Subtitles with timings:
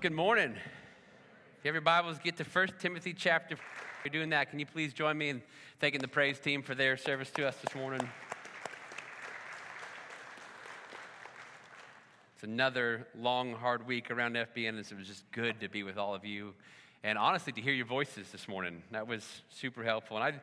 [0.00, 0.52] Good morning.
[0.52, 3.56] If you have your Bibles, get to 1 Timothy chapter.
[3.56, 3.60] If
[4.04, 5.42] you're doing that, can you please join me in
[5.80, 8.08] thanking the praise team for their service to us this morning?
[12.34, 15.98] It's another long, hard week around FBN, and it was just good to be with
[15.98, 16.54] all of you.
[17.02, 20.16] And honestly, to hear your voices this morning, that was super helpful.
[20.16, 20.36] And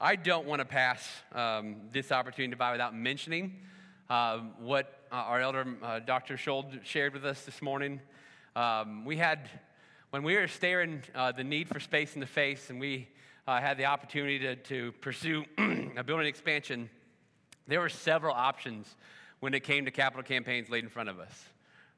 [0.00, 1.04] I, I don't want to pass
[1.34, 3.56] um, this opportunity by without mentioning
[4.08, 6.36] uh, what uh, our elder, uh, Dr.
[6.36, 8.00] Schold, shared with us this morning.
[8.56, 9.48] Um, we had,
[10.10, 13.08] when we were staring uh, the need for space in the face and we
[13.46, 15.44] uh, had the opportunity to, to pursue
[15.96, 16.90] a building expansion,
[17.68, 18.96] there were several options
[19.38, 21.44] when it came to capital campaigns laid in front of us.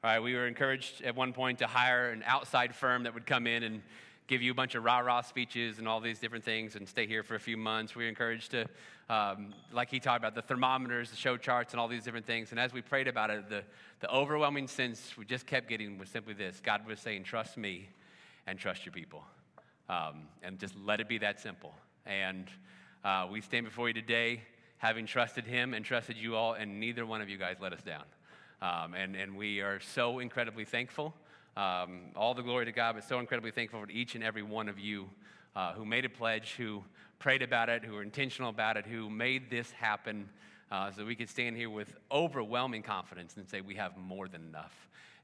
[0.03, 3.25] All right, we were encouraged at one point to hire an outside firm that would
[3.25, 3.81] come in and
[4.27, 7.05] give you a bunch of rah rah speeches and all these different things and stay
[7.05, 7.95] here for a few months.
[7.95, 8.65] We were encouraged to,
[9.09, 12.51] um, like he talked about, the thermometers, the show charts, and all these different things.
[12.51, 13.63] And as we prayed about it, the,
[13.99, 17.89] the overwhelming sense we just kept getting was simply this God was saying, Trust me
[18.47, 19.23] and trust your people.
[19.89, 21.73] Um, and just let it be that simple.
[22.05, 22.47] And
[23.03, 24.41] uh, we stand before you today
[24.77, 27.81] having trusted him and trusted you all, and neither one of you guys let us
[27.81, 28.03] down.
[28.61, 31.13] Um, and, and we are so incredibly thankful.
[31.55, 34.67] Um, all the glory to God, but so incredibly thankful for each and every one
[34.67, 35.09] of you
[35.55, 36.83] uh, who made a pledge, who
[37.19, 40.27] prayed about it, who were intentional about it, who made this happen
[40.71, 44.41] uh, so we could stand here with overwhelming confidence and say we have more than
[44.41, 44.73] enough.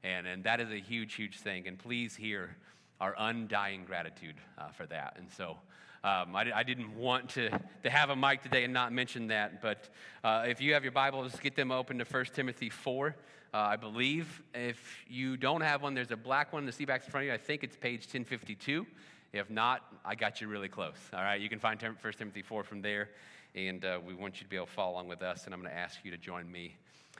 [0.04, 1.66] And, and that is a huge, huge thing.
[1.66, 2.56] And please hear
[3.00, 5.16] our undying gratitude uh, for that.
[5.18, 5.56] And so
[6.04, 7.50] um, I, I, didn't want to,
[7.82, 9.60] to have a mic today and not mention that.
[9.60, 9.88] But
[10.22, 13.16] uh, if you have your Bibles, get them open to 1 Timothy 4.
[13.52, 16.86] Uh, I believe if you don't have one, there's a black one in the seat
[16.86, 17.34] back in front of you.
[17.34, 18.86] I think it's page 1052.
[19.32, 20.94] If not, I got you really close.
[21.12, 23.10] All right, you can find 1 Timothy 4 from there,
[23.56, 25.46] and uh, we want you to be able to follow along with us.
[25.46, 26.76] And I'm going to ask you to join me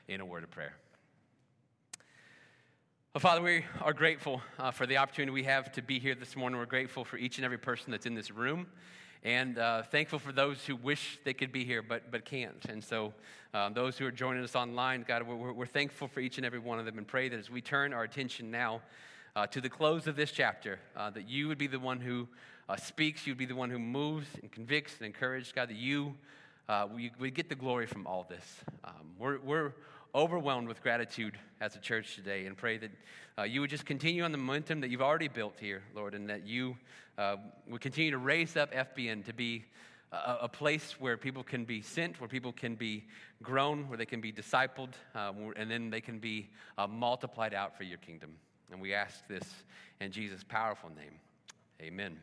[0.06, 0.74] in a word of prayer.
[3.12, 6.36] Well, Father, we are grateful uh, for the opportunity we have to be here this
[6.36, 6.60] morning.
[6.60, 8.68] We're grateful for each and every person that's in this room
[9.22, 12.64] and uh, thankful for those who wish they could be here but, but can't.
[12.68, 13.12] And so,
[13.52, 16.60] uh, those who are joining us online, God, we're, we're, thankful for each and every
[16.60, 18.80] one of them and pray that as we turn our attention now
[19.34, 22.28] uh, to the close of this chapter, uh, that you would be the one who
[22.68, 26.14] uh, speaks, you'd be the one who moves and convicts and encourages, God, that you
[26.70, 28.60] uh, we, we get the glory from all this.
[28.84, 29.72] Um, we're, we're
[30.14, 32.90] overwhelmed with gratitude as a church today and pray that
[33.38, 36.28] uh, you would just continue on the momentum that you've already built here, Lord, and
[36.28, 36.76] that you
[37.18, 37.36] uh,
[37.68, 39.64] would continue to raise up FBN to be
[40.12, 43.04] a, a, place where people can be sent, where people can be
[43.42, 46.48] grown, where they can be discipled, uh, and then they can be
[46.78, 48.34] uh, multiplied out for your kingdom.
[48.72, 49.44] And we ask this
[50.00, 51.14] in Jesus' powerful name.
[51.80, 52.18] Amen.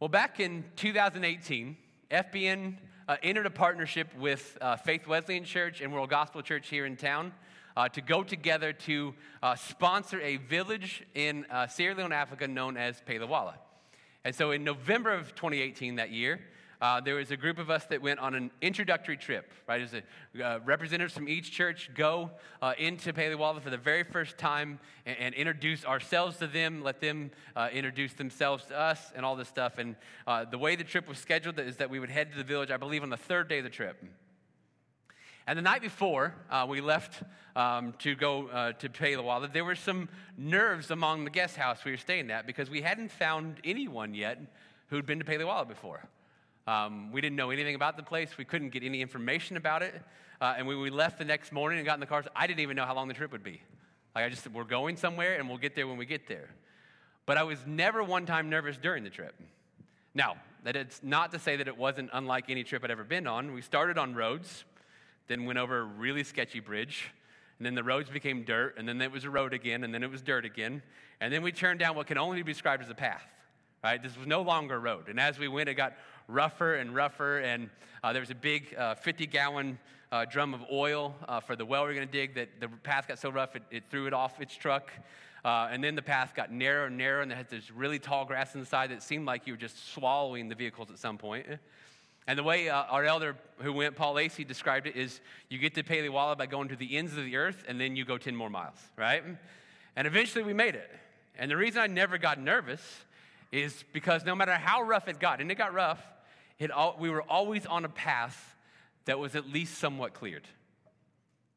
[0.00, 1.76] Well, back in 2018,
[2.10, 2.76] FBN
[3.08, 6.96] uh, entered a partnership with uh, Faith Wesleyan Church and World Gospel Church here in
[6.96, 7.32] town
[7.76, 12.76] uh, to go together to uh, sponsor a village in uh, Sierra Leone, Africa, known
[12.76, 13.54] as Pelewala.
[14.24, 16.40] And so in November of 2018, that year,
[16.80, 19.80] uh, there was a group of us that went on an introductory trip, right?
[19.80, 24.36] As a, uh, representatives from each church go uh, into Pelewala for the very first
[24.38, 29.24] time and, and, introduce ourselves to them, let them uh, introduce themselves to us, and
[29.24, 29.78] all this stuff.
[29.78, 32.44] And uh, the way the trip was scheduled is that we would head to the
[32.44, 34.02] village, I believe, on the third day of the trip.
[35.46, 37.22] And the night before uh, we left
[37.54, 41.92] um, to go uh, to Pelewala, there were some nerves among the guest house we
[41.92, 44.40] were staying at because we hadn't found anyone yet
[44.88, 46.08] who'd been to Pelewala before.
[46.66, 48.36] Um, we didn't know anything about the place.
[48.36, 49.94] We couldn't get any information about it.
[50.40, 52.60] Uh, and when we left the next morning and got in the cars, I didn't
[52.60, 53.62] even know how long the trip would be.
[54.14, 56.48] Like I just said, we're going somewhere and we'll get there when we get there.
[57.24, 59.34] But I was never one time nervous during the trip.
[60.14, 63.26] Now, that is not to say that it wasn't unlike any trip I'd ever been
[63.26, 63.52] on.
[63.52, 64.64] We started on roads,
[65.28, 67.10] then went over a really sketchy bridge,
[67.58, 70.02] and then the roads became dirt, and then it was a road again, and then
[70.02, 70.82] it was dirt again,
[71.20, 73.22] and then we turned down what can only be described as a path.
[73.84, 74.02] Right?
[74.02, 75.08] This was no longer a road.
[75.08, 75.92] And as we went, it got
[76.28, 77.38] rougher and rougher.
[77.38, 77.70] And
[78.02, 79.78] uh, there was a big uh, 50 gallon
[80.12, 82.68] uh, drum of oil uh, for the well we are going to dig that the
[82.68, 84.92] path got so rough it, it threw it off its truck.
[85.44, 88.54] And then the path got narrower and narrower, and there had this really tall grass
[88.54, 91.46] on the side that seemed like you were just swallowing the vehicles at some point.
[92.26, 95.74] And the way uh, our elder who went, Paul Lacey, described it is you get
[95.74, 98.34] to Pelewala by going to the ends of the earth, and then you go 10
[98.34, 99.22] more miles, right?
[99.94, 100.90] And eventually we made it.
[101.38, 102.82] And the reason I never got nervous
[103.52, 106.02] is because no matter how rough it got, and it got rough,
[106.70, 108.56] all, we were always on a path
[109.04, 110.46] that was at least somewhat cleared.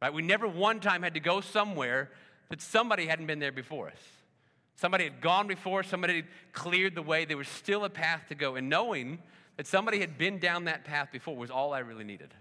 [0.01, 0.13] Right?
[0.13, 2.09] We never one time had to go somewhere
[2.49, 4.01] that somebody hadn't been there before us.
[4.75, 7.25] Somebody had gone before, somebody had cleared the way.
[7.25, 8.55] There was still a path to go.
[8.55, 9.19] And knowing
[9.57, 12.33] that somebody had been down that path before was all I really needed.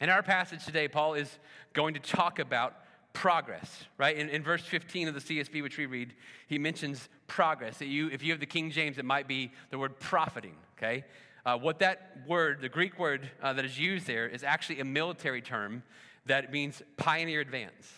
[0.00, 1.38] In our passage today, Paul is
[1.72, 2.74] going to talk about
[3.12, 4.16] progress, right?
[4.16, 6.14] In, in verse 15 of the CSB, which we read,
[6.46, 7.78] he mentions progress.
[7.78, 11.04] That you, if you have the King James, it might be the word profiting, okay?
[11.44, 14.84] Uh, what that word, the Greek word uh, that is used there, is actually a
[14.84, 15.82] military term
[16.26, 17.92] that means pioneer advance.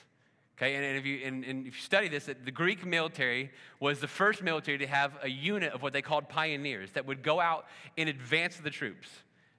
[0.57, 3.51] Okay, and, and if you and, and, if you study this, the Greek military
[3.81, 7.23] was the first military to have a unit of what they called pioneers that would
[7.23, 7.65] go out
[7.97, 9.09] in advance of the troops.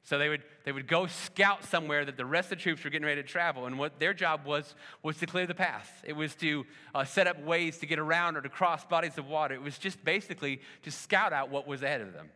[0.03, 2.89] So they would, they would go scout somewhere that the rest of the troops were
[2.89, 3.65] getting ready to travel.
[3.65, 6.03] And what their job was was to clear the path.
[6.05, 9.27] It was to uh, set up ways to get around or to cross bodies of
[9.27, 9.53] water.
[9.53, 12.29] It was just basically to scout out what was ahead of them.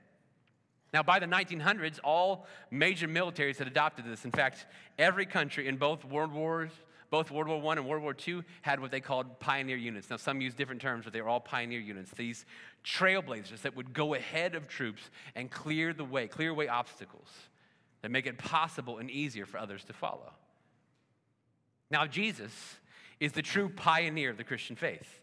[0.93, 4.23] Now, by the 1900s, all major militaries had adopted this.
[4.23, 4.65] In fact,
[4.97, 6.71] every country in both world wars,
[7.09, 10.09] both World War I and World War II, had what they called pioneer units.
[10.09, 12.11] Now, some use different terms, but they were all pioneer units.
[12.11, 12.45] These
[12.83, 17.29] trailblazers that would go ahead of troops and clear the way, clear away obstacles
[18.01, 20.31] that make it possible and easier for others to follow.
[21.91, 22.51] Now, Jesus
[23.19, 25.21] is the true pioneer of the Christian faith.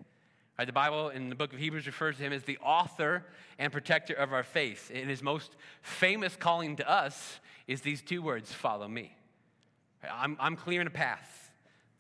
[0.58, 3.24] Right, the Bible in the book of Hebrews refers to him as the author
[3.58, 4.90] and protector of our faith.
[4.94, 9.16] And his most famous calling to us is these two words follow me.
[10.10, 11.50] I'm, I'm clearing a path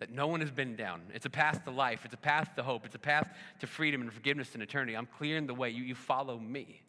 [0.00, 1.00] that no one has been down.
[1.14, 3.28] It's a path to life, it's a path to hope, it's a path
[3.60, 4.96] to freedom and forgiveness and eternity.
[4.96, 5.70] I'm clearing the way.
[5.70, 6.82] You, you follow me.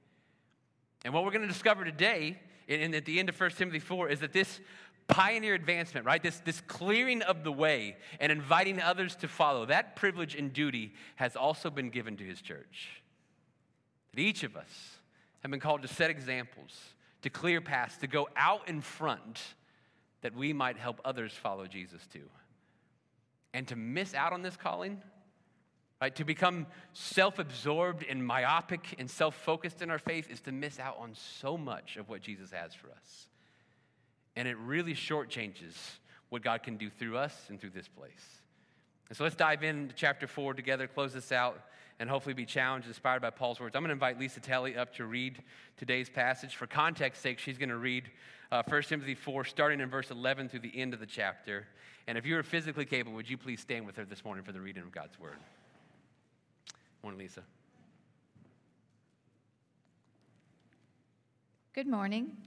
[1.05, 4.09] And what we're going to discover today, and at the end of 1 Timothy 4,
[4.09, 4.59] is that this
[5.07, 6.21] pioneer advancement, right?
[6.21, 10.93] This, this clearing of the way and inviting others to follow, that privilege and duty
[11.15, 13.01] has also been given to his church.
[14.13, 14.97] That each of us
[15.41, 16.79] have been called to set examples,
[17.21, 19.41] to clear paths, to go out in front
[20.21, 22.29] that we might help others follow Jesus too.
[23.53, 25.01] And to miss out on this calling,
[26.01, 26.15] right?
[26.15, 30.79] To become self absorbed and myopic and self focused in our faith is to miss
[30.79, 33.27] out on so much of what Jesus has for us.
[34.35, 35.75] And it really shortchanges
[36.29, 38.41] what God can do through us and through this place.
[39.09, 41.59] And so let's dive into chapter four together, close this out,
[41.99, 43.75] and hopefully be challenged, inspired by Paul's words.
[43.75, 45.43] I'm going to invite Lisa Telly up to read
[45.77, 46.55] today's passage.
[46.55, 48.09] For context sake, she's going to read
[48.51, 51.67] uh, 1 Timothy 4, starting in verse 11 through the end of the chapter.
[52.07, 54.61] And if you're physically capable, would you please stand with her this morning for the
[54.61, 55.37] reading of God's word?
[57.03, 57.43] Morning, Lisa.
[61.73, 62.37] Good morning.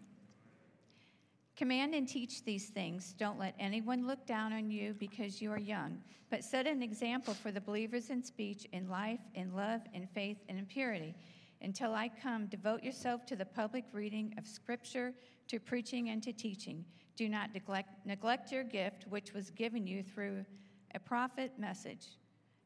[1.56, 3.14] Command and teach these things.
[3.14, 5.98] Don't let anyone look down on you because you are young,
[6.30, 10.36] but set an example for the believers in speech, in life, in love, in faith,
[10.50, 11.14] and in purity.
[11.62, 15.14] Until I come, devote yourself to the public reading of Scripture,
[15.48, 16.84] to preaching, and to teaching.
[17.16, 20.44] Do not neglect, neglect your gift, which was given you through
[20.94, 22.06] a prophet message,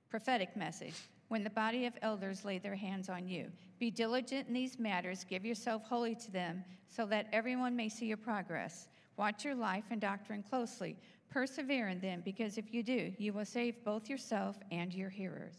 [0.08, 0.96] prophetic message
[1.30, 3.46] when the body of elders lay their hands on you.
[3.78, 8.06] Be diligent in these matters, give yourself wholly to them, so that everyone may see
[8.06, 8.88] your progress.
[9.16, 10.96] Watch your life and doctrine closely.
[11.30, 15.54] Persevere in them, because if you do, you will save both yourself and your hearers.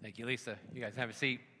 [0.00, 0.56] Thank you, Lisa.
[0.72, 1.40] You guys have a seat.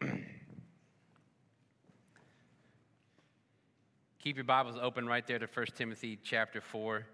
[4.20, 7.04] Keep your Bibles open right there to 1 Timothy chapter 4.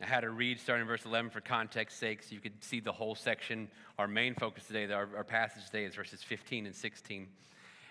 [0.00, 2.80] I had to read starting in verse 11 for context sake so you could see
[2.80, 3.68] the whole section.
[3.98, 7.26] Our main focus today, our, our passage today, is verses 15 and 16.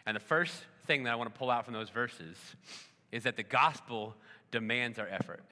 [0.06, 0.54] And the first
[0.86, 2.38] thing that I want to pull out from those verses
[3.12, 4.16] is that the gospel
[4.52, 5.44] demands our effort.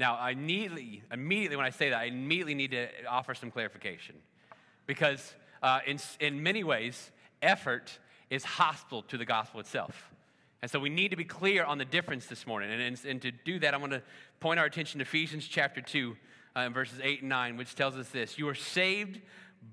[0.00, 4.16] Now, I immediately, immediately when I say that, I immediately need to offer some clarification.
[4.86, 7.96] Because uh, in, in many ways, effort
[8.30, 10.10] is hostile to the gospel itself.
[10.62, 12.70] And so we need to be clear on the difference this morning.
[12.70, 14.02] And, and, and to do that, I want to
[14.40, 16.16] point our attention to Ephesians chapter 2,
[16.54, 19.20] uh, verses 8 and 9, which tells us this You are saved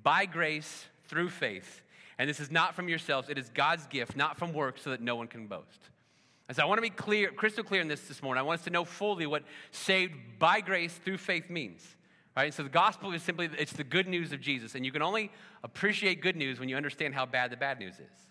[0.04, 1.82] by grace through faith.
[2.20, 5.02] And this is not from yourselves, it is God's gift, not from works, so that
[5.02, 5.90] no one can boast.
[6.48, 8.40] And so I want to be clear, crystal clear in this this morning.
[8.40, 11.86] I want us to know fully what saved by grace through faith means.
[12.36, 12.54] Right?
[12.54, 14.76] So the gospel is simply it's the good news of Jesus.
[14.76, 15.32] And you can only
[15.64, 18.28] appreciate good news when you understand how bad the bad news is.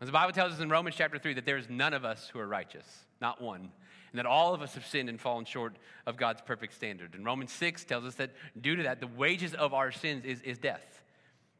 [0.00, 2.28] As the Bible tells us in Romans chapter 3 that there is none of us
[2.30, 2.86] who are righteous,
[3.20, 3.70] not one,
[4.12, 5.76] and that all of us have sinned and fallen short
[6.06, 7.14] of God's perfect standard.
[7.14, 10.42] And Romans 6 tells us that due to that, the wages of our sins is,
[10.42, 11.02] is death.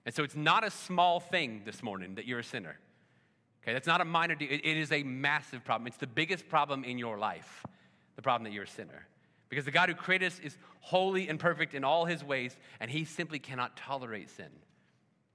[0.05, 2.79] And so it's not a small thing this morning that you're a sinner.
[3.63, 4.49] Okay, that's not a minor deal.
[4.51, 5.87] It, it is a massive problem.
[5.87, 7.65] It's the biggest problem in your life,
[8.15, 9.07] the problem that you're a sinner.
[9.49, 12.91] Because the God who created us is holy and perfect in all his ways, and
[12.91, 14.51] he simply cannot tolerate sin.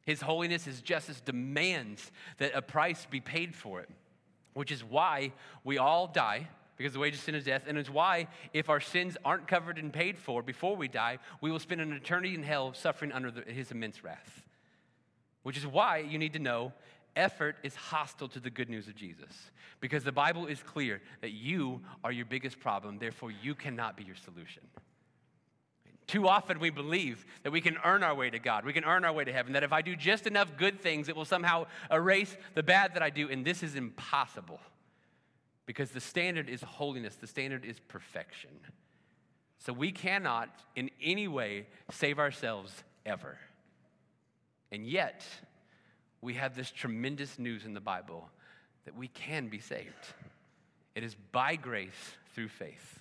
[0.06, 3.90] His holiness, his justice demands that a price be paid for it,
[4.54, 5.32] which is why
[5.64, 7.64] we all die, because the wages of sin is death.
[7.68, 11.52] And it's why, if our sins aren't covered and paid for before we die, we
[11.52, 14.44] will spend an eternity in hell suffering under the, his immense wrath.
[15.44, 16.74] Which is why you need to know
[17.16, 19.52] effort is hostile to the good news of Jesus.
[19.80, 24.04] Because the Bible is clear that you are your biggest problem, therefore, you cannot be
[24.04, 24.64] your solution.
[26.12, 29.06] Too often we believe that we can earn our way to God, we can earn
[29.06, 31.68] our way to heaven, that if I do just enough good things, it will somehow
[31.90, 33.30] erase the bad that I do.
[33.30, 34.60] And this is impossible
[35.66, 38.50] because the standard is holiness, the standard is perfection.
[39.60, 42.74] So we cannot in any way save ourselves
[43.06, 43.38] ever.
[44.70, 45.26] And yet,
[46.20, 48.28] we have this tremendous news in the Bible
[48.84, 50.08] that we can be saved.
[50.94, 53.01] It is by grace through faith.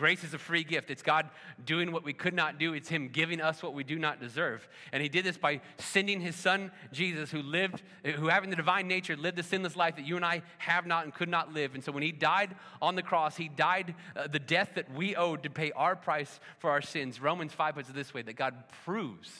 [0.00, 0.90] Grace is a free gift.
[0.90, 1.28] It's God
[1.62, 2.72] doing what we could not do.
[2.72, 4.66] It's Him giving us what we do not deserve.
[4.94, 7.82] And He did this by sending His Son, Jesus, who lived,
[8.16, 11.04] who having the divine nature, lived the sinless life that you and I have not
[11.04, 11.74] and could not live.
[11.74, 15.16] And so when He died on the cross, He died uh, the death that we
[15.16, 17.20] owed to pay our price for our sins.
[17.20, 18.54] Romans 5 puts it this way that God
[18.86, 19.30] proves,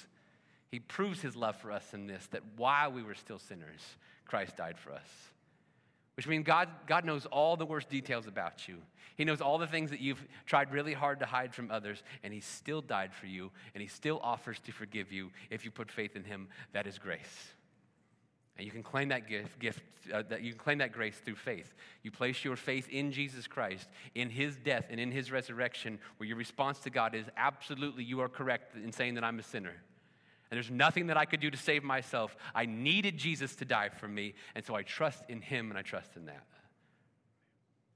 [0.71, 4.59] He proves His love for us in this, that while we were still sinners, Christ
[4.59, 5.09] died for us.
[6.21, 8.77] Which means God, God knows all the worst details about you.
[9.17, 12.31] He knows all the things that you've tried really hard to hide from others, and
[12.31, 15.91] He still died for you, and He still offers to forgive you if you put
[15.91, 16.49] faith in Him.
[16.75, 17.55] That is grace.
[18.59, 19.81] And you can claim that gift, gift
[20.12, 21.73] uh, that you can claim that grace through faith.
[22.03, 26.29] You place your faith in Jesus Christ, in His death and in His resurrection, where
[26.29, 29.77] your response to God is absolutely you are correct in saying that I'm a sinner.
[30.50, 32.37] And there's nothing that I could do to save myself.
[32.54, 35.83] I needed Jesus to die for me, and so I trust in Him and I
[35.83, 36.45] trust in that.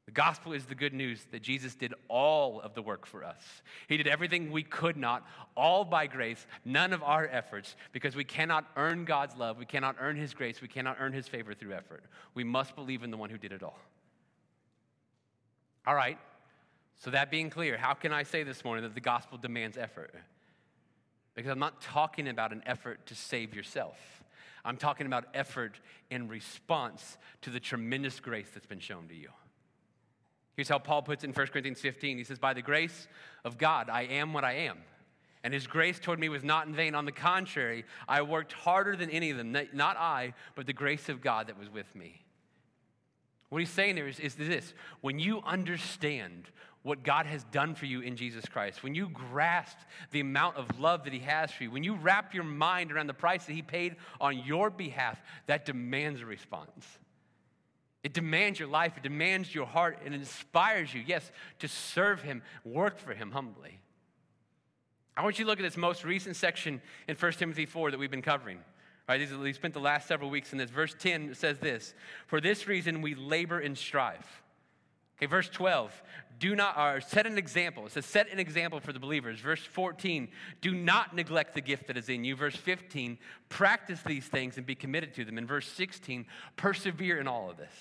[0.06, 3.42] The gospel is the good news that Jesus did all of the work for us.
[3.88, 8.24] He did everything we could not, all by grace, none of our efforts, because we
[8.24, 11.72] cannot earn God's love, we cannot earn His grace, we cannot earn His favor through
[11.72, 12.04] effort.
[12.34, 13.78] We must believe in the one who did it all.
[15.86, 16.18] All right,
[16.96, 20.14] so that being clear, how can I say this morning that the gospel demands effort?
[21.34, 23.96] Because I'm not talking about an effort to save yourself.
[24.64, 25.78] I'm talking about effort
[26.10, 29.28] in response to the tremendous grace that's been shown to you.
[30.56, 32.16] Here's how Paul puts it in 1 Corinthians 15.
[32.16, 33.08] He says, By the grace
[33.44, 34.78] of God, I am what I am.
[35.42, 36.94] And his grace toward me was not in vain.
[36.94, 39.52] On the contrary, I worked harder than any of them.
[39.52, 42.24] Not I, but the grace of God that was with me.
[43.50, 46.50] What he's saying there is, is this when you understand
[46.84, 49.78] what God has done for you in Jesus Christ, when you grasp
[50.12, 53.06] the amount of love that He has for you, when you wrap your mind around
[53.06, 56.86] the price that He paid on your behalf, that demands a response.
[58.02, 62.20] It demands your life, it demands your heart, and it inspires you, yes, to serve
[62.20, 63.80] Him, work for Him humbly.
[65.16, 67.98] I want you to look at this most recent section in 1 Timothy 4 that
[67.98, 68.58] we've been covering.
[69.08, 70.70] All right, we spent the last several weeks in this.
[70.70, 71.94] Verse 10 says this
[72.26, 74.42] For this reason we labor and strive.
[75.16, 76.02] Okay, verse 12,
[76.40, 77.86] do not, or set an example.
[77.86, 79.38] It says, set an example for the believers.
[79.38, 80.28] Verse 14,
[80.60, 82.34] do not neglect the gift that is in you.
[82.34, 83.18] Verse 15,
[83.48, 85.38] practice these things and be committed to them.
[85.38, 87.72] In verse 16, persevere in all of this.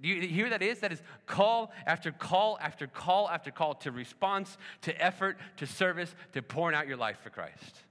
[0.00, 0.80] Do you hear that is?
[0.80, 6.14] That is call after call after call after call to response, to effort, to service,
[6.32, 7.82] to pouring out your life for Christ.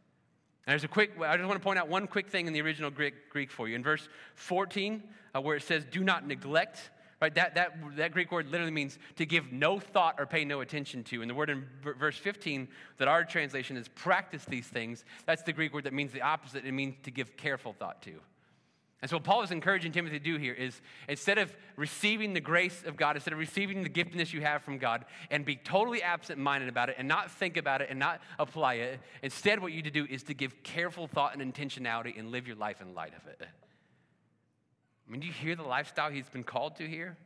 [0.65, 2.61] And there's a quick, I just want to point out one quick thing in the
[2.61, 3.75] original Greek, Greek for you.
[3.75, 5.03] In verse 14,
[5.35, 7.33] uh, where it says, do not neglect, right?
[7.35, 11.03] That, that, that Greek word literally means to give no thought or pay no attention
[11.05, 11.21] to.
[11.21, 11.65] And the word in
[11.97, 16.11] verse 15 that our translation is practice these things, that's the Greek word that means
[16.11, 16.65] the opposite.
[16.65, 18.13] It means to give careful thought to.
[19.01, 22.41] And so, what Paul is encouraging Timothy to do here is instead of receiving the
[22.41, 26.03] grace of God, instead of receiving the giftedness you have from God and be totally
[26.03, 29.71] absent minded about it and not think about it and not apply it, instead, what
[29.71, 32.81] you need to do is to give careful thought and intentionality and live your life
[32.81, 33.47] in light of it.
[35.09, 37.17] I mean, do you hear the lifestyle he's been called to here?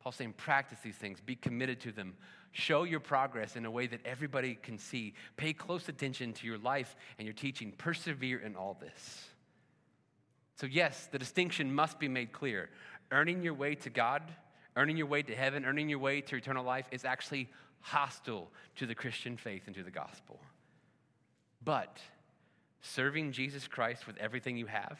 [0.00, 2.14] Paul's saying, practice these things, be committed to them,
[2.52, 6.58] show your progress in a way that everybody can see, pay close attention to your
[6.58, 9.24] life and your teaching, persevere in all this.
[10.56, 12.68] So, yes, the distinction must be made clear.
[13.10, 14.22] Earning your way to God,
[14.76, 17.48] earning your way to heaven, earning your way to eternal life is actually
[17.80, 20.38] hostile to the Christian faith and to the gospel.
[21.64, 21.98] But
[22.82, 24.98] serving Jesus Christ with everything you have,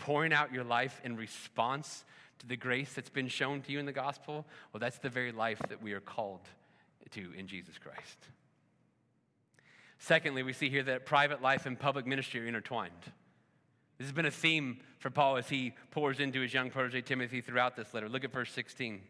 [0.00, 2.04] pouring out your life in response
[2.38, 5.30] to the grace that's been shown to you in the gospel, well, that's the very
[5.30, 6.40] life that we are called
[7.10, 8.18] to in Jesus Christ.
[9.98, 12.92] Secondly, we see here that private life and public ministry are intertwined.
[13.98, 17.42] This has been a theme for Paul as he pours into his young protege Timothy
[17.42, 18.08] throughout this letter.
[18.08, 19.02] Look at verse 16.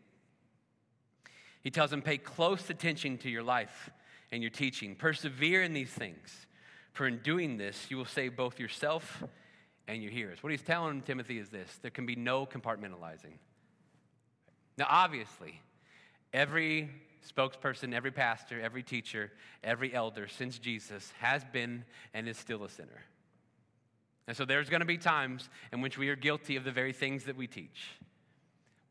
[1.62, 3.90] He tells him, Pay close attention to your life
[4.32, 4.96] and your teaching.
[4.96, 6.46] Persevere in these things,
[6.92, 9.22] for in doing this, you will save both yourself
[9.90, 10.40] and your hearers.
[10.42, 13.34] What he's telling Timothy is this there can be no compartmentalizing.
[14.78, 15.60] Now, obviously,
[16.32, 16.90] every
[17.28, 19.32] spokesperson, every pastor, every teacher,
[19.64, 23.04] every elder since Jesus has been and is still a sinner.
[24.28, 26.92] And so there's going to be times in which we are guilty of the very
[26.92, 27.98] things that we teach.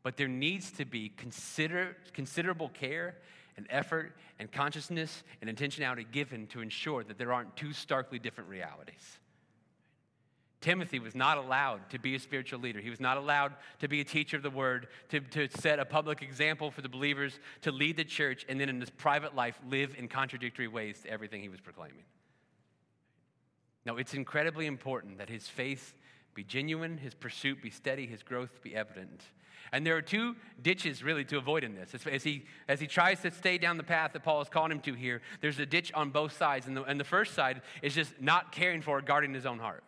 [0.02, 3.16] But there needs to be consider, considerable care
[3.56, 8.50] and effort and consciousness and intentionality given to ensure that there aren't two starkly different
[8.50, 9.18] realities.
[10.60, 12.80] Timothy was not allowed to be a spiritual leader.
[12.80, 15.86] He was not allowed to be a teacher of the word, to, to set a
[15.86, 19.58] public example for the believers, to lead the church, and then in his private life
[19.68, 22.04] live in contradictory ways to everything he was proclaiming.
[23.86, 25.94] Now, it's incredibly important that his faith
[26.34, 29.22] be genuine, his pursuit be steady, his growth be evident.
[29.72, 31.94] And there are two ditches really to avoid in this.
[32.06, 34.80] As he, as he tries to stay down the path that Paul has called him
[34.80, 36.66] to here, there's a ditch on both sides.
[36.66, 39.58] And the, and the first side is just not caring for or guarding his own
[39.58, 39.84] heart.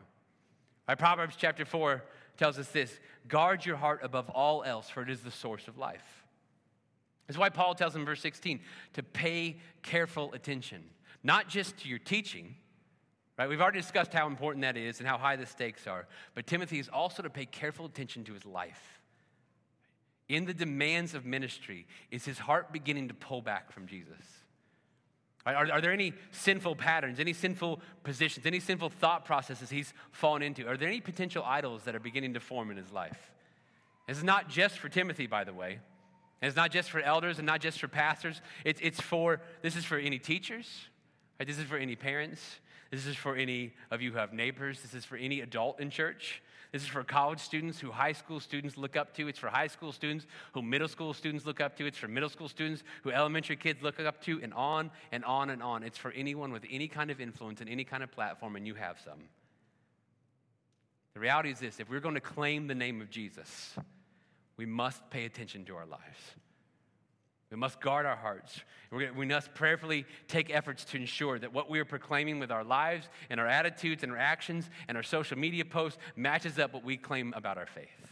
[0.88, 0.98] Right?
[0.98, 2.02] Proverbs chapter 4
[2.36, 2.98] tells us this
[3.28, 6.24] guard your heart above all else, for it is the source of life.
[7.26, 8.60] That's why Paul tells him in verse 16
[8.94, 10.82] to pay careful attention,
[11.22, 12.56] not just to your teaching.
[13.38, 13.48] Right?
[13.48, 16.06] We've already discussed how important that is and how high the stakes are.
[16.34, 19.00] But Timothy is also to pay careful attention to his life.
[20.28, 24.41] In the demands of ministry, is his heart beginning to pull back from Jesus?
[25.44, 30.40] Are, are, there any sinful patterns, any sinful positions, any sinful thought processes he's fallen
[30.40, 30.68] into?
[30.68, 33.32] Are there any potential idols that are beginning to form in his life?
[34.06, 35.78] This is not just for Timothy, by the way.
[36.40, 38.40] And it's not just for elders and not just for pastors.
[38.64, 40.68] It's, it's for, this is for any teachers.
[41.38, 41.46] Right?
[41.46, 42.40] This is for any parents.
[42.90, 44.80] This is for any of you who have neighbors.
[44.82, 46.42] This is for any adult in church.
[46.72, 49.28] This is for college students who high school students look up to.
[49.28, 51.86] It's for high school students who middle school students look up to.
[51.86, 55.50] It's for middle school students who elementary kids look up to, and on and on
[55.50, 55.82] and on.
[55.82, 58.74] It's for anyone with any kind of influence and any kind of platform, and you
[58.74, 59.18] have some.
[61.12, 63.74] The reality is this if we're going to claim the name of Jesus,
[64.56, 66.36] we must pay attention to our lives.
[67.52, 68.62] We must guard our hearts.
[68.90, 73.11] We must prayerfully take efforts to ensure that what we are proclaiming with our lives
[73.28, 76.97] and our attitudes and our actions and our social media posts matches up what we
[76.97, 78.11] claim about our faith.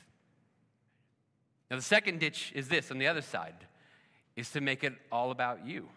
[1.70, 3.54] Now, the second ditch is this on the other side
[4.36, 5.88] is to make it all about you.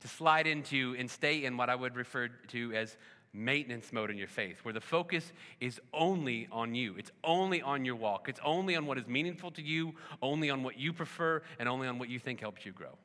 [0.00, 2.96] To slide into and stay in what I would refer to as
[3.36, 6.94] maintenance mode in your faith, where the focus is only on you.
[6.96, 8.28] It's only on your walk.
[8.28, 11.86] It's only on what is meaningful to you, only on what you prefer, and only
[11.86, 12.96] on what you think helps you grow.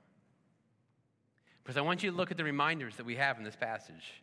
[1.64, 4.22] Because I want you to look at the reminders that we have in this passage.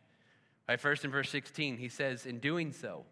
[0.69, 3.05] Right, first in verse 16, he says, In doing so,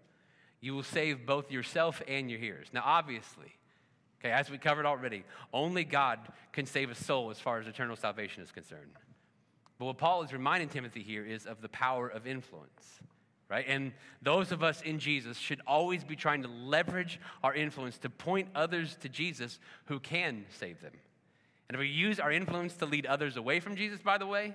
[0.61, 2.69] you will save both yourself and your hearers.
[2.73, 3.55] Now, obviously,
[4.21, 6.19] okay, as we covered already, only God
[6.53, 8.91] can save a soul as far as eternal salvation is concerned.
[9.79, 13.01] But what Paul is reminding Timothy here is of the power of influence,
[13.49, 13.65] right?
[13.69, 18.11] And those of us in Jesus should always be trying to leverage our influence to
[18.11, 20.93] point others to Jesus who can save them.
[21.69, 24.55] And if we use our influence to lead others away from Jesus, by the way,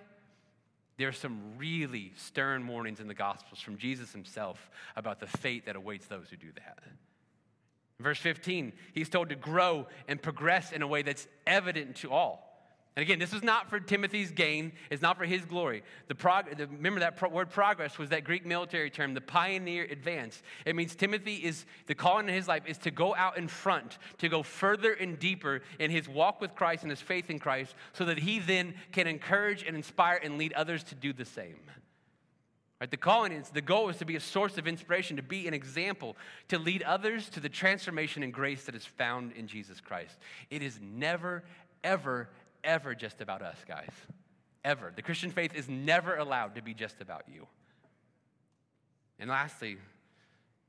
[0.97, 5.75] there's some really stern warnings in the Gospels from Jesus himself about the fate that
[5.75, 6.79] awaits those who do that.
[7.99, 12.50] verse 15, he's told to grow and progress in a way that's evident to all.
[12.95, 15.81] And again, this is not for Timothy's gain, it's not for his glory.
[16.09, 19.87] The prog- the, remember that pro- word progress was that Greek military term, the pioneer
[19.89, 20.43] advance.
[20.65, 23.97] It means Timothy is, the calling in his life is to go out in front,
[24.17, 27.75] to go further and deeper in his walk with Christ and his faith in Christ,
[27.93, 31.55] so that he then can encourage and inspire and lead others to do the same.
[32.81, 35.47] Right, the calling is, the goal is to be a source of inspiration, to be
[35.47, 36.17] an example,
[36.49, 40.17] to lead others to the transformation and grace that is found in Jesus Christ.
[40.49, 41.43] It is never,
[41.83, 42.27] ever,
[42.63, 43.91] ever just about us, guys.
[44.63, 44.91] Ever.
[44.95, 47.47] The Christian faith is never allowed to be just about you.
[49.19, 49.77] And lastly,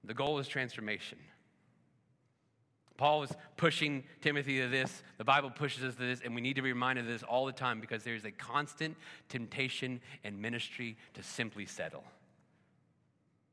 [0.05, 1.19] the goal is transformation.
[2.97, 5.03] Paul is pushing Timothy to this.
[5.19, 7.47] The Bible pushes us to this, and we need to be reminded of this all
[7.47, 8.97] the time because there's a constant
[9.29, 12.05] temptation in ministry to simply settle.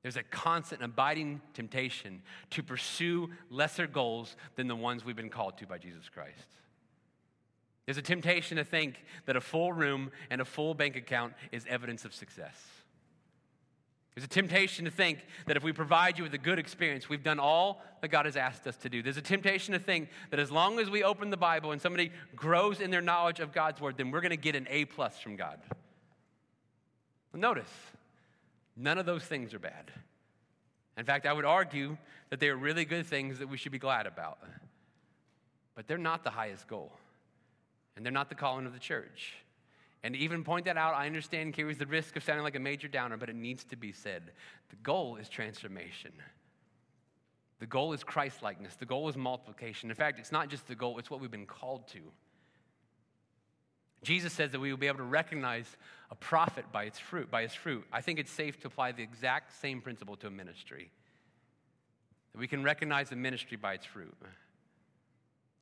[0.02, 2.22] There's a constant abiding temptation
[2.52, 6.48] to pursue lesser goals than the ones we've been called to by Jesus Christ.
[7.90, 11.66] There's a temptation to think that a full room and a full bank account is
[11.68, 12.54] evidence of success.
[14.14, 17.24] There's a temptation to think that if we provide you with a good experience, we've
[17.24, 19.02] done all that God has asked us to do.
[19.02, 22.12] There's a temptation to think that as long as we open the Bible and somebody
[22.36, 25.18] grows in their knowledge of God's word, then we're going to get an A plus
[25.18, 25.60] from God.
[27.34, 27.74] Notice,
[28.78, 29.92] none of those things are bad.
[30.96, 31.98] In fact, I would argue
[32.30, 34.38] that they are really good things that we should be glad about.
[35.74, 36.92] But they're not the highest goal
[38.00, 39.34] and they're not the calling of the church.
[40.04, 42.60] And to even point that out, I understand carries the risk of sounding like a
[42.60, 44.32] major downer, but it needs to be said.
[44.70, 46.14] The goal is transformation.
[47.60, 48.76] The goal is Christ likeness.
[48.76, 49.90] The goal is multiplication.
[49.90, 52.00] In fact, it's not just the goal, it's what we've been called to.
[54.02, 55.68] Jesus says that we will be able to recognize
[56.10, 57.84] a prophet by its fruit, by his fruit.
[57.92, 60.90] I think it's safe to apply the exact same principle to a ministry.
[62.32, 64.16] That we can recognize a ministry by its fruit.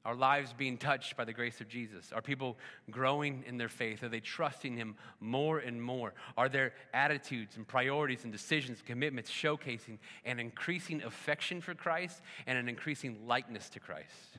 [0.05, 2.13] Are lives being touched by the grace of Jesus?
[2.13, 2.57] Are people
[2.89, 4.03] growing in their faith?
[4.03, 6.13] Are they trusting Him more and more?
[6.37, 12.57] Are their attitudes and priorities and decisions, commitments showcasing an increasing affection for Christ and
[12.57, 14.37] an increasing likeness to Christ?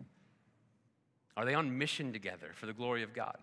[1.36, 3.38] Are they on mission together for the glory of God?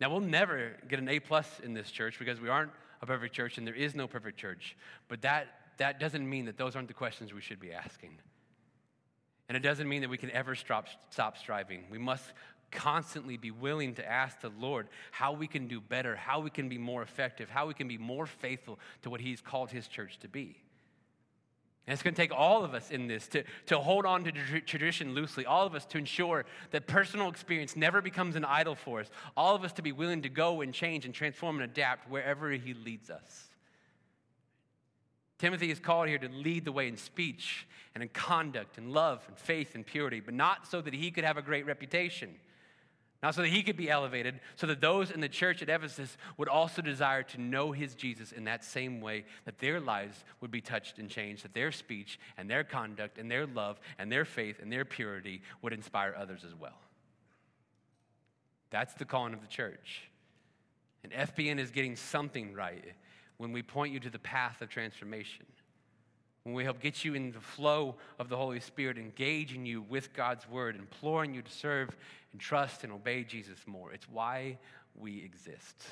[0.00, 3.34] Now, we'll never get an A plus in this church because we aren't a perfect
[3.34, 4.76] church and there is no perfect church.
[5.08, 8.18] But that, that doesn't mean that those aren't the questions we should be asking.
[9.48, 11.84] And it doesn't mean that we can ever stop, stop striving.
[11.90, 12.24] We must
[12.70, 16.68] constantly be willing to ask the Lord how we can do better, how we can
[16.68, 20.18] be more effective, how we can be more faithful to what He's called His church
[20.20, 20.60] to be.
[21.86, 24.60] And it's going to take all of us in this to, to hold on to
[24.62, 29.00] tradition loosely, all of us to ensure that personal experience never becomes an idol for
[29.00, 32.10] us, all of us to be willing to go and change and transform and adapt
[32.10, 33.50] wherever He leads us.
[35.38, 39.24] Timothy is called here to lead the way in speech and in conduct and love
[39.28, 42.34] and faith and purity, but not so that he could have a great reputation,
[43.22, 46.16] not so that he could be elevated, so that those in the church at Ephesus
[46.36, 50.50] would also desire to know his Jesus in that same way, that their lives would
[50.50, 54.24] be touched and changed, that their speech and their conduct and their love and their
[54.24, 56.78] faith and their purity would inspire others as well.
[58.70, 60.10] That's the calling of the church.
[61.02, 62.84] And FBN is getting something right
[63.38, 65.46] when we point you to the path of transformation,
[66.44, 70.12] when we help get you in the flow of the Holy Spirit, engaging you with
[70.12, 71.96] God's word, imploring you to serve
[72.32, 73.92] and trust and obey Jesus more.
[73.92, 74.58] It's why
[74.94, 75.84] we exist.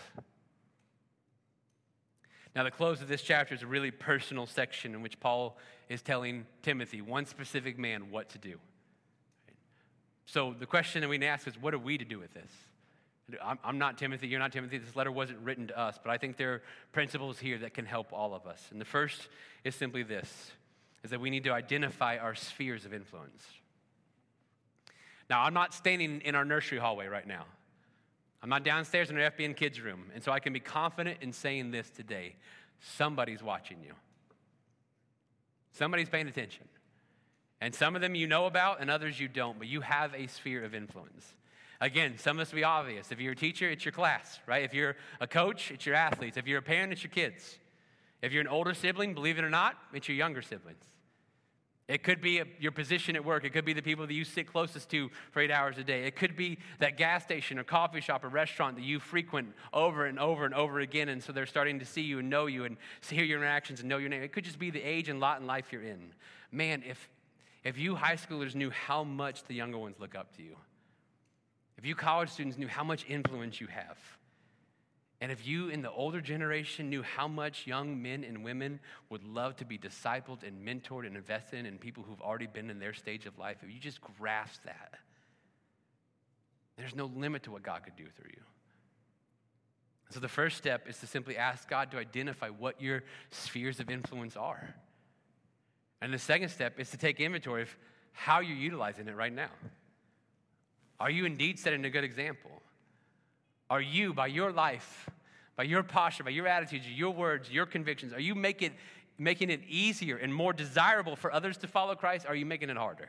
[2.54, 5.56] Now, the close of this chapter is a really personal section in which Paul
[5.88, 8.58] is telling Timothy, one specific man, what to do.
[10.26, 12.50] So, the question that we ask is what are we to do with this?
[13.64, 14.78] I'm not Timothy, you're not Timothy.
[14.78, 17.86] This letter wasn't written to us, but I think there are principles here that can
[17.86, 18.62] help all of us.
[18.70, 19.28] And the first
[19.64, 20.52] is simply this
[21.04, 23.44] is that we need to identify our spheres of influence.
[25.28, 27.44] Now, I'm not standing in our nursery hallway right now.
[28.42, 31.32] I'm not downstairs in our FBN kids room, and so I can be confident in
[31.32, 32.36] saying this today.
[32.80, 33.94] Somebody's watching you.
[35.72, 36.68] Somebody's paying attention.
[37.60, 40.26] And some of them you know about and others you don't, but you have a
[40.26, 41.34] sphere of influence.
[41.82, 43.10] Again, some will be obvious.
[43.10, 44.62] If you're a teacher, it's your class, right?
[44.62, 46.36] If you're a coach, it's your athletes.
[46.36, 47.58] If you're a parent, it's your kids.
[48.22, 50.84] If you're an older sibling, believe it or not, it's your younger siblings.
[51.88, 53.44] It could be a, your position at work.
[53.44, 56.04] It could be the people that you sit closest to for eight hours a day.
[56.04, 60.06] It could be that gas station or coffee shop or restaurant that you frequent over
[60.06, 61.08] and over and over again.
[61.08, 62.76] And so they're starting to see you and know you and
[63.10, 64.22] hear your interactions and know your name.
[64.22, 66.12] It could just be the age and lot in life you're in.
[66.52, 67.08] Man, if,
[67.64, 70.56] if you high schoolers knew how much the younger ones look up to you,
[71.82, 73.98] if you college students knew how much influence you have,
[75.20, 78.78] and if you in the older generation knew how much young men and women
[79.10, 82.70] would love to be discipled and mentored and invested in, and people who've already been
[82.70, 84.94] in their stage of life, if you just grasp that,
[86.76, 88.42] there's no limit to what God could do through you.
[90.10, 93.90] So the first step is to simply ask God to identify what your spheres of
[93.90, 94.72] influence are.
[96.00, 97.76] And the second step is to take inventory of
[98.12, 99.50] how you're utilizing it right now.
[101.00, 102.50] Are you indeed setting a good example?
[103.68, 105.08] Are you, by your life,
[105.56, 108.72] by your posture, by your attitudes, your words, your convictions, are you make it,
[109.18, 112.26] making it easier and more desirable for others to follow Christ?
[112.26, 113.08] are you making it harder?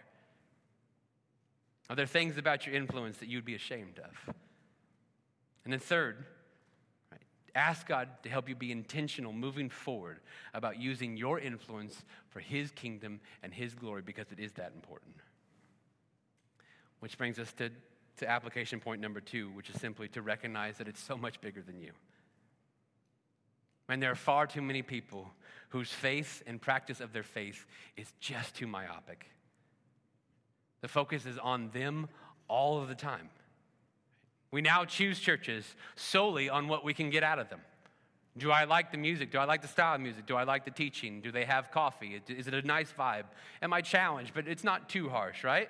[1.89, 4.35] Are there things about your influence that you'd be ashamed of?
[5.63, 6.25] And then, third,
[7.55, 10.19] ask God to help you be intentional moving forward
[10.53, 15.15] about using your influence for His kingdom and His glory because it is that important.
[17.03, 17.69] Which brings us to,
[18.19, 21.61] to application point number two, which is simply to recognize that it's so much bigger
[21.61, 21.91] than you.
[23.89, 25.29] And there are far too many people
[25.67, 27.65] whose faith and practice of their faith
[27.97, 29.25] is just too myopic.
[30.79, 32.07] The focus is on them
[32.47, 33.27] all of the time.
[34.51, 37.59] We now choose churches solely on what we can get out of them.
[38.37, 39.29] Do I like the music?
[39.29, 40.25] Do I like the style of music?
[40.25, 41.19] Do I like the teaching?
[41.19, 42.21] Do they have coffee?
[42.29, 43.25] Is it a nice vibe?
[43.61, 44.31] Am I challenged?
[44.33, 45.69] But it's not too harsh, right?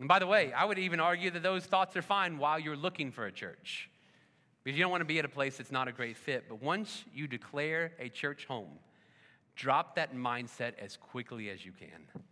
[0.00, 2.74] And by the way, I would even argue that those thoughts are fine while you're
[2.74, 3.90] looking for a church.
[4.64, 6.46] Because you don't want to be at a place that's not a great fit.
[6.48, 8.78] But once you declare a church home,
[9.56, 12.22] drop that mindset as quickly as you can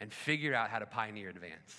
[0.00, 1.76] and figure out how to pioneer advance.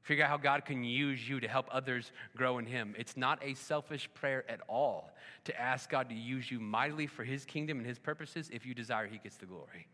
[0.00, 2.94] Figure out how God can use you to help others grow in Him.
[2.96, 5.10] It's not a selfish prayer at all
[5.44, 8.72] to ask God to use you mightily for His kingdom and His purposes if you
[8.72, 9.88] desire He gets the glory.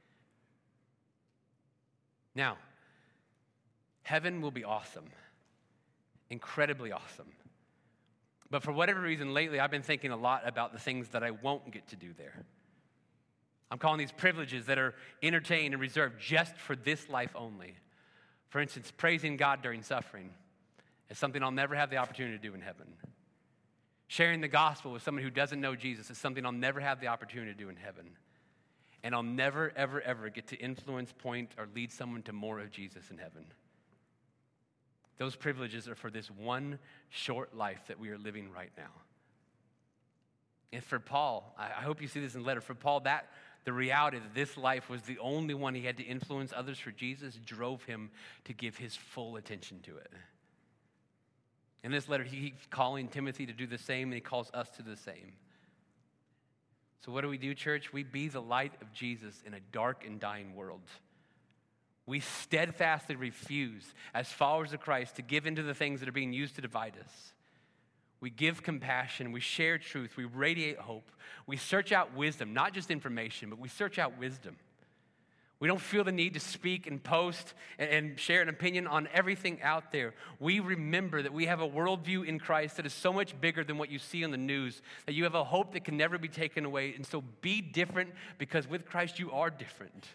[2.35, 2.59] Now,
[4.03, 5.11] Heaven will be awesome,
[6.31, 7.33] incredibly awesome.
[8.51, 11.31] But for whatever reason, lately I've been thinking a lot about the things that I
[11.31, 12.45] won't get to do there.
[13.71, 17.75] I'm calling these privileges that are entertained and reserved just for this life only.
[18.51, 20.29] For instance, praising God during suffering
[21.09, 22.87] is something I'll never have the opportunity to do in heaven.
[24.09, 27.07] Sharing the gospel with someone who doesn't know Jesus is something I'll never have the
[27.07, 28.11] opportunity to do in heaven.
[29.03, 32.71] And I'll never, ever, ever get to influence, point, or lead someone to more of
[32.71, 33.47] Jesus in heaven.
[35.23, 38.91] Those privileges are for this one short life that we are living right now.
[40.73, 42.61] And for Paul, I hope you see this in the letter.
[42.61, 43.29] For Paul, that
[43.63, 46.91] the reality that this life was the only one he had to influence others for
[46.91, 48.11] Jesus drove him
[48.47, 50.11] to give his full attention to it.
[51.85, 54.71] In this letter, he keeps calling Timothy to do the same, and he calls us
[54.71, 55.35] to the same.
[57.07, 57.93] So, what do we do, church?
[57.93, 60.83] We be the light of Jesus in a dark and dying world.
[62.07, 66.33] We steadfastly refuse, as followers of Christ, to give into the things that are being
[66.33, 67.33] used to divide us.
[68.21, 71.11] We give compassion, we share truth, we radiate hope,
[71.47, 74.57] we search out wisdom, not just information, but we search out wisdom.
[75.63, 79.63] We don't feel the need to speak and post and, share an opinion on everything
[79.63, 80.13] out there.
[80.41, 83.79] We remember that we have a worldview in Christ that is so much bigger than
[83.79, 86.27] what you see on the news, that you have a hope that can never be
[86.27, 86.95] taken away.
[86.97, 90.09] And so be different because with Christ you are different.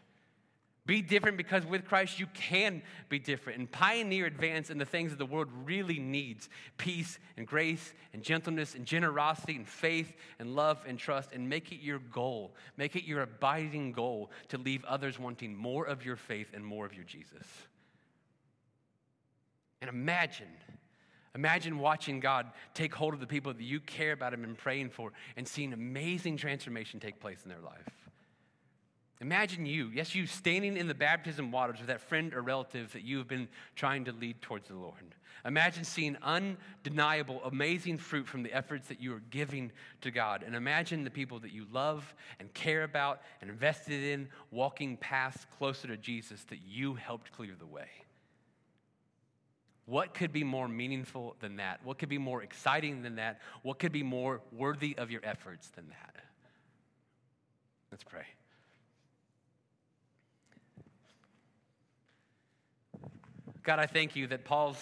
[0.88, 5.12] Be different because with Christ you can be different and pioneer advance in the things
[5.12, 6.48] that the world really needs
[6.78, 11.74] peace and grace and gentleness and generosity and faith and love and trust and make
[11.74, 12.56] it your goal.
[12.78, 16.86] Make it your abiding goal to leave others wanting more of your faith and more
[16.86, 17.46] of your Jesus.
[19.82, 20.48] And imagine,
[21.36, 24.92] imagine watching God take hold of the people that you care about Him and praying
[24.92, 28.07] for and seeing amazing transformation take place in their life.
[29.20, 33.02] Imagine you, yes, you standing in the baptism waters with that friend or relative that
[33.02, 35.16] you have been trying to lead towards the Lord.
[35.44, 40.44] Imagine seeing undeniable, amazing fruit from the efforts that you are giving to God.
[40.46, 45.46] And imagine the people that you love and care about and invested in walking paths
[45.58, 47.88] closer to Jesus that you helped clear the way.
[49.86, 51.80] What could be more meaningful than that?
[51.84, 53.40] What could be more exciting than that?
[53.64, 56.16] What could be more worthy of your efforts than that?
[57.90, 58.26] Let's pray.
[63.68, 64.82] God, I thank you that Paul's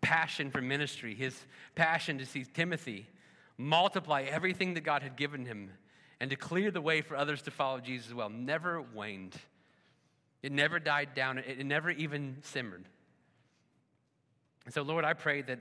[0.00, 1.38] passion for ministry, his
[1.74, 3.06] passion to see Timothy
[3.58, 5.70] multiply everything that God had given him
[6.20, 9.34] and to clear the way for others to follow Jesus as well, never waned.
[10.42, 12.86] It never died down, it never even simmered.
[14.64, 15.58] And so, Lord, I pray that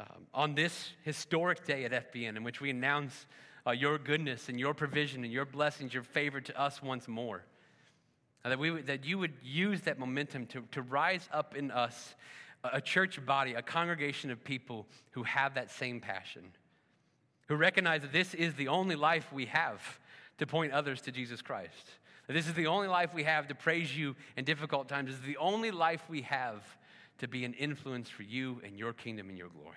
[0.00, 3.26] um, on this historic day at FBN, in which we announce
[3.66, 7.44] uh, your goodness and your provision and your blessings, your favor to us once more,
[8.44, 12.14] that, we, that you would use that momentum to, to rise up in us
[12.64, 16.42] a church body, a congregation of people who have that same passion,
[17.48, 19.80] who recognize that this is the only life we have
[20.38, 21.92] to point others to Jesus Christ.
[22.26, 25.10] That this is the only life we have to praise you in difficult times.
[25.10, 26.62] This is the only life we have
[27.18, 29.76] to be an influence for you and your kingdom and your glory.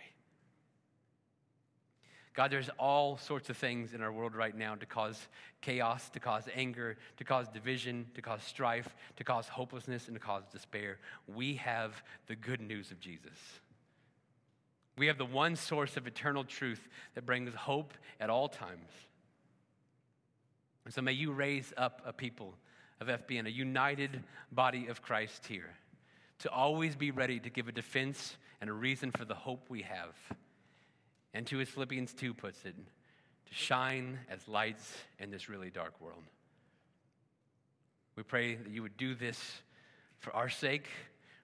[2.33, 5.27] God, there's all sorts of things in our world right now to cause
[5.59, 10.19] chaos, to cause anger, to cause division, to cause strife, to cause hopelessness, and to
[10.19, 10.97] cause despair.
[11.27, 13.37] We have the good news of Jesus.
[14.97, 18.89] We have the one source of eternal truth that brings hope at all times.
[20.85, 22.53] And so may you raise up a people
[23.01, 25.71] of FBN, a united body of Christ here,
[26.39, 29.81] to always be ready to give a defense and a reason for the hope we
[29.81, 30.15] have
[31.33, 35.99] and to, as Philippians 2 puts it, to shine as lights in this really dark
[36.01, 36.23] world.
[38.15, 39.61] We pray that you would do this
[40.19, 40.87] for our sake,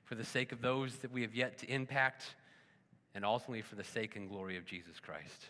[0.04, 2.36] for the sake of those that we have yet to impact,
[3.16, 5.46] and ultimately for the sake and glory of Jesus Christ.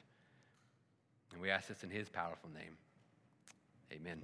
[1.34, 2.78] And we ask this in his powerful name.
[3.92, 4.22] Amen.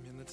[0.00, 0.20] Amen.